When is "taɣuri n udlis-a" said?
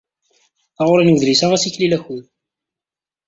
0.75-1.47